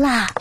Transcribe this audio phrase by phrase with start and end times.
[0.00, 0.32] 啦。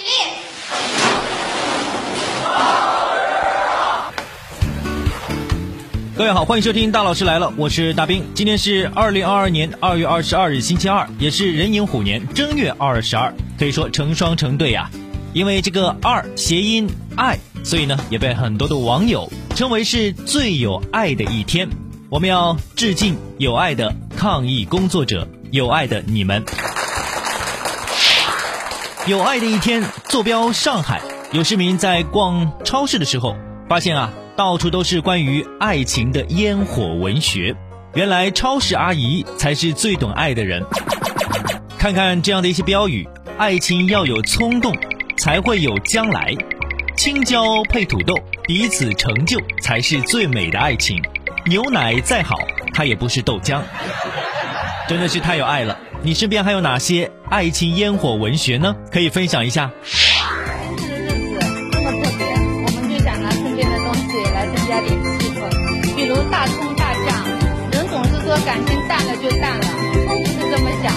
[6.17, 8.25] 各位好欢迎收听大老师来了我是大兵。
[8.33, 14.89] 今天是二零二二年二月二十二日星期二也是壬寅虎年正月二十二可以说成双成对呀
[15.31, 21.69] 因为这个二谐音爱所以呢也被很多的网友称为是最有爱的一天。
[22.09, 26.43] 我们要致敬有爱的抗疫工作者有爱的你们。
[29.09, 33.35] 有爱的一天，坐标上海，有市民在逛超市的时候
[33.67, 34.13] 发现啊。
[34.37, 37.55] 到处都是关于爱情的烟火文学，
[37.95, 40.63] 原来超市阿姨才是最懂爱的人。
[41.79, 44.73] 看看这样的一些标语：爱情要有冲动，
[45.17, 46.35] 才会有将来；
[46.95, 51.01] 青椒配土豆，彼此成就才是最美的爱情。
[51.47, 52.37] 牛奶再好，
[52.75, 53.59] 它也不是豆浆。
[54.87, 55.75] 真的是太有爱了！
[56.01, 58.73] 你身边还有哪些爱情烟火文学呢？
[58.89, 59.69] 可以分享一下。
[60.77, 62.25] 今天的日子这么特别，
[62.63, 65.43] 我们就想拿身边的东西来增加点气氛，
[65.97, 67.27] 比如大葱大酱。
[67.73, 69.67] 人总是说感情淡了就淡了，
[70.07, 70.93] 不是这么想，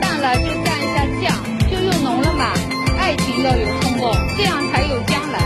[0.00, 1.30] 淡了就蘸一下酱，
[1.70, 2.52] 就又浓了嘛。
[2.98, 5.38] 爱情要有冲动，这样才有将来。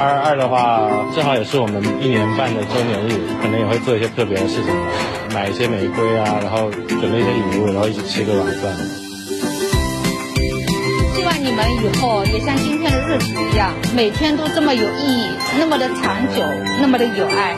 [0.00, 4.72] 二二的话，正好也是我们一年半的周年日，可能也会做一些特别的事情，
[5.38, 8.74] 买一些玫瑰啊，然后准备一些礼物，然后一起吃个晚饭。
[11.14, 16.42] 希望你们以后也像今天的日子一样，每天都这么有意义，那么的长久，
[16.80, 17.56] 那么的有爱。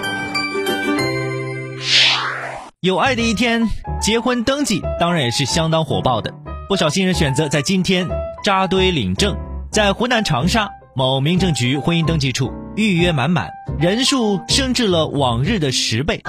[2.83, 3.67] 有爱的一天，
[3.98, 6.34] 结婚登记当然也是相当火爆的。
[6.69, 8.06] 不少新人选择在今天
[8.44, 9.34] 扎堆领证，
[9.72, 16.21] 在湖南长沙某民政局婚姻登记处预约满满，人数升至了往日的十倍。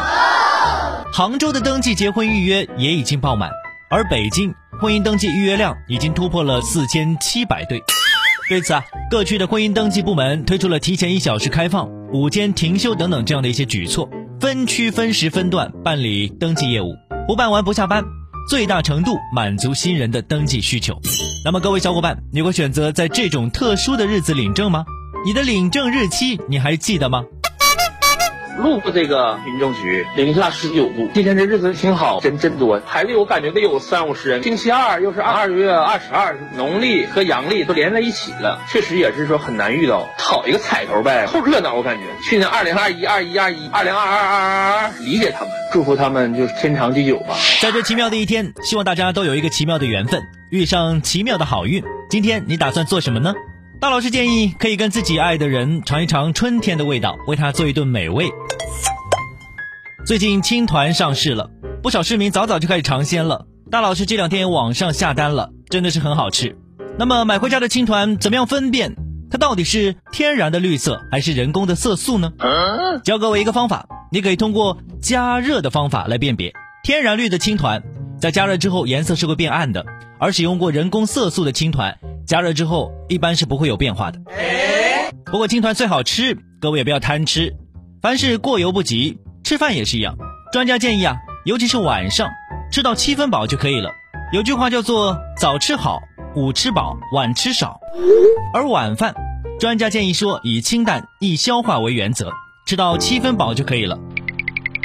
[1.14, 3.52] 杭州的登记结婚预约也已经爆满，
[3.90, 7.84] 而北京婚姻登记预约量已经突破了四千七百对。
[8.48, 14.10] 对此啊，各区的婚姻登记部门推出了提前一小时开放、午间停休等等这样的一些举措。
[14.40, 16.96] 分区分时分段办理登记业务，
[17.28, 18.06] 不办完不下班，
[18.50, 20.98] 最大程度满足新人的登记需求。
[21.44, 24.86] 那么各位小伙伴，你会选择在这种特殊的日子领证吗？
[25.26, 27.22] 你的领证日期你还记得吗？
[28.58, 31.10] 路过这个民政局，零下十九度。
[31.14, 34.44] 今天这日子挺好，人真多，排队我感觉得有三五十人。
[34.44, 41.74] 星期二又是二月二十二，农历和阳历都连在一起了，确实也是说很难遇到，讨一个彩头呗，凑热闹。
[41.74, 47.36] 我感觉去年二零二一二一二一二零二二二二二，理解他们，祝福他们就是天长地久吧。
[47.62, 51.84] 在这奇妙的一天，希望大家都有一个奇妙的缘分，遇上奇妙的好运。
[52.10, 53.34] 今天你打算做什么呢？
[53.81, 58.30] 大老师建议可以跟自己爱的人尝一尝春天的味道，为他做一顿美味。
[60.06, 61.50] 最近青团上市了，
[61.81, 63.47] 不少市民早早就开始尝鲜了。
[63.72, 66.56] 大老师这两天网上下单了，真的是很好吃。
[67.00, 68.96] 那么买回家的青团怎么样分辨
[69.31, 72.31] 它到底是天然的绿色还是人工的色素呢？
[73.03, 76.53] 教各位一个方法，你可以通过加热的方法来辨别
[76.84, 77.81] 天然绿的青团，
[78.20, 79.84] 在加热之后颜色是会变暗的，
[80.20, 81.97] 而使用过人工色素的青团。
[82.26, 84.20] 加热之后一般是不会有变化的。
[85.26, 87.54] 不过青团最好吃，各位也不要贪吃。
[88.02, 90.18] 凡事过犹不及，吃饭也是一样。
[90.52, 91.16] 专家建议啊，
[91.46, 92.30] 尤其是晚上，
[92.72, 93.92] 吃到七分饱就可以了。
[94.34, 96.00] 有句话叫做“早吃好，
[96.36, 97.80] 午吃饱，晚吃少”。
[98.53, 99.16] 而晚饭，
[99.59, 102.32] 专家建议说以清淡易消化为原则，
[102.66, 103.98] 吃到七分饱就可以了。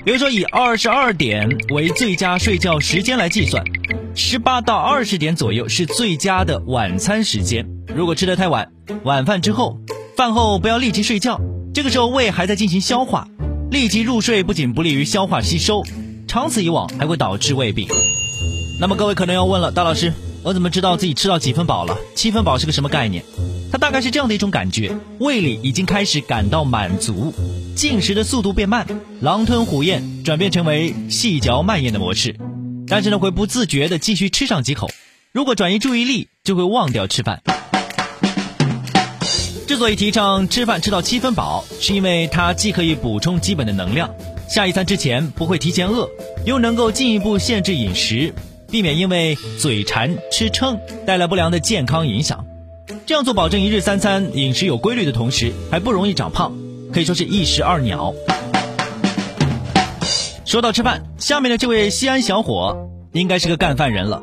[0.05, 3.65] 比如说以二十二点为最佳睡觉时间来计算。
[4.19, 7.69] 十八到二十点左右是最佳的晚餐时间。
[7.95, 8.73] 如果吃得太晚，
[9.05, 9.79] 晚饭之后，
[10.17, 11.39] 饭后不要立即睡觉，
[11.75, 13.29] 这个时候胃还在进行消化，
[13.71, 15.83] 立即入睡不仅不利于消化吸收，
[16.27, 17.89] 长此以往还会导致胃病。
[18.81, 21.95] 那么各位可能要问了，大老师，我怎么知道自己吃到几分饱了？
[22.15, 23.23] 七分饱是个什么概念？
[23.71, 27.35] 它大概是这样的一种感觉：胃里已经开始感到满足，
[27.75, 28.87] 进食的速度变慢，
[29.21, 32.35] 狼吞虎咽转变成为细嚼慢咽的模式。
[32.89, 34.91] 但是呢，会不自觉的继续吃上几口。
[35.33, 37.43] 如果转移注意力，就会忘掉吃饭。
[39.67, 44.15] 之所以提倡吃饭吃到七分饱，是因为它既可以补充基本的能量，
[44.49, 46.09] 下一餐之前不会提前饿，
[46.45, 48.33] 又能够进一步限制饮食，
[48.71, 52.47] 避免因为嘴馋吃撑带来不良的健康影响。
[53.05, 56.57] 这样做，保证一日三餐饮食有规律的同时，还不容易长胖，
[56.93, 58.15] 可以说是一石二鸟。
[60.47, 64.23] 说到吃饭，下面的这位西安小伙应该是个干饭人了。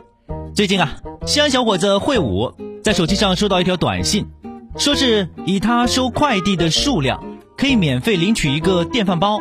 [0.56, 4.28] 最近啊，西安小伙子会武在手机上收到一条短信，
[4.78, 7.22] 说是以他收快递的数量
[7.58, 9.38] 可以免费领取一个电饭煲。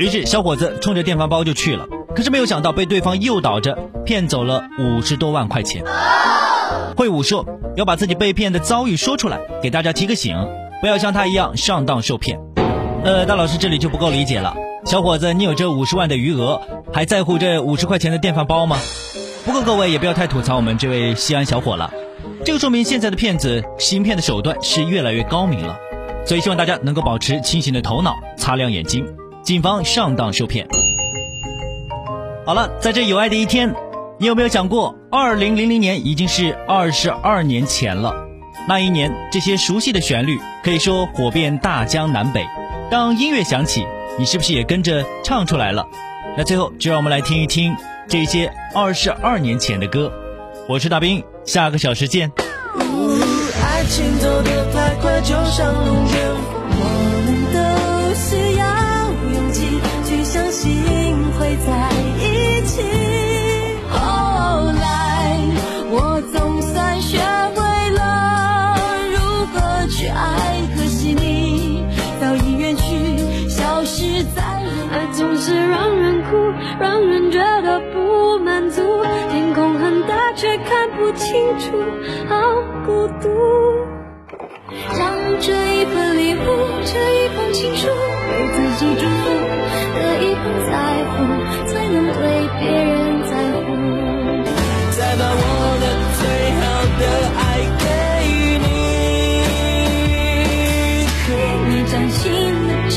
[0.00, 5.84] 于是小伙子冲着电饭煲就去了，可是没有想到被对方诱导着骗走了五十多万块钱。
[6.96, 7.46] 会武说
[7.76, 10.36] 要把自己被骗的遭遇说出来，给大家提个醒，
[10.80, 12.40] 不要像他一样上当受骗。
[13.04, 14.56] 呃，大老师这里就不够理解了。
[14.84, 16.60] 小伙子，你有这五十万的余额，
[16.92, 18.76] 还在乎这五十块钱的电饭煲吗？
[19.46, 21.92] 不过各位也不要太吐槽我们这位西安小伙了，
[22.44, 25.76] 这个说明现在的骗子行骗的手段是越来越高明了。
[26.26, 29.06] 所以希望大家能够保持清醒的头脑，擦亮眼睛，
[29.42, 30.66] 谨防上当受骗。
[32.44, 33.72] 好了，在这有爱的一天，
[34.18, 38.12] 你有没有想过，二零零零年已经是二十二年前了？
[38.68, 42.44] 那一年，这些熟悉的旋律可以说火遍大江南北。
[42.90, 43.86] 当音乐响起，
[44.18, 45.86] 你是不是也跟着唱出来了？
[46.36, 47.74] 那最后，就让我们来听一听
[48.08, 50.12] 这些二十二年前的歌。
[50.68, 52.30] 我是大兵，下个小时见。
[53.62, 56.20] 爱情走的太快，就像龙卷
[56.70, 56.84] 风，我
[57.26, 57.58] 们都
[58.14, 58.64] 需要
[59.34, 60.70] 勇气去相信
[61.38, 61.91] 会在
[74.92, 78.82] 爱总是让人哭，让人觉得不满足。
[79.30, 81.72] 天空很大，却看不清楚，
[82.28, 82.36] 好
[82.84, 83.30] 孤独。
[84.98, 85.08] 让
[85.40, 85.50] 这
[85.80, 86.38] 一份礼物，
[86.84, 89.24] 这一封情书，给自己祝福，
[89.96, 90.72] 的一份在
[91.08, 91.12] 乎，
[91.66, 92.20] 才能对
[92.60, 92.92] 别人
[93.24, 93.32] 在
[93.64, 93.66] 乎。
[94.90, 95.40] 再把我
[95.80, 95.84] 的
[96.18, 96.20] 最
[96.60, 96.62] 好
[97.00, 97.02] 的
[97.38, 97.40] 爱
[97.80, 97.84] 给
[98.60, 98.66] 你，
[101.26, 101.28] 给
[101.70, 102.20] 你掌心
[102.68, 102.96] 的痣，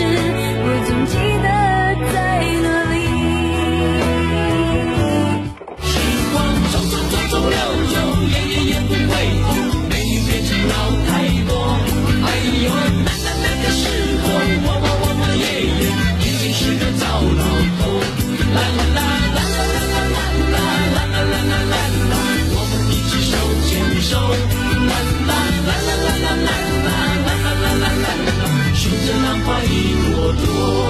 [28.87, 30.84] 顺着浪花一朵朵。